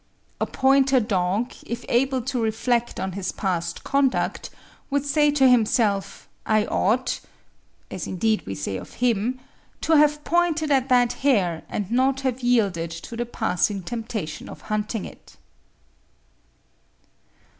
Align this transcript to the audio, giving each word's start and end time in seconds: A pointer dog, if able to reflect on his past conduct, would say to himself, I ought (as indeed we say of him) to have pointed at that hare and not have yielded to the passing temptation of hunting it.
A 0.39 0.47
pointer 0.47 0.99
dog, 0.99 1.53
if 1.63 1.85
able 1.87 2.23
to 2.23 2.41
reflect 2.41 2.99
on 2.99 3.11
his 3.11 3.31
past 3.31 3.83
conduct, 3.83 4.49
would 4.89 5.05
say 5.05 5.29
to 5.29 5.47
himself, 5.47 6.27
I 6.43 6.65
ought 6.65 7.19
(as 7.91 8.07
indeed 8.07 8.47
we 8.47 8.55
say 8.55 8.77
of 8.77 8.93
him) 8.93 9.39
to 9.81 9.93
have 9.97 10.23
pointed 10.23 10.71
at 10.71 10.89
that 10.89 11.13
hare 11.21 11.61
and 11.69 11.91
not 11.91 12.21
have 12.21 12.41
yielded 12.41 12.89
to 12.89 13.15
the 13.15 13.27
passing 13.27 13.83
temptation 13.83 14.49
of 14.49 14.61
hunting 14.73 15.05
it. 15.05 15.37